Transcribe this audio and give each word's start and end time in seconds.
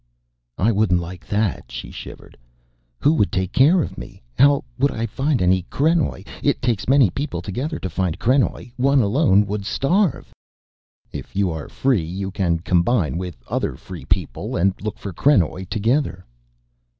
"I 0.57 0.71
wouldn't 0.71 0.99
like 0.99 1.27
that." 1.27 1.71
She 1.71 1.91
shivered. 1.91 2.35
"Who 3.01 3.13
would 3.13 3.31
take 3.31 3.51
care 3.51 3.83
of 3.83 3.99
me? 3.99 4.23
How 4.35 4.63
could 4.79 4.89
I 4.89 5.05
find 5.05 5.43
any 5.43 5.61
krenoj? 5.69 6.25
It 6.41 6.59
takes 6.59 6.87
many 6.89 7.11
people 7.11 7.39
together 7.39 7.77
to 7.77 7.87
find 7.87 8.17
krenoj, 8.17 8.71
one 8.77 9.03
alone 9.03 9.45
would 9.45 9.63
starve." 9.63 10.33
"If 11.11 11.35
you 11.35 11.51
are 11.51 11.69
free, 11.69 12.03
you 12.03 12.31
can 12.31 12.57
combine 12.61 13.19
with 13.19 13.37
other 13.47 13.75
free 13.75 14.05
people 14.05 14.55
and 14.55 14.73
look 14.81 14.97
for 14.97 15.13
krenoj 15.13 15.69
together." 15.69 16.25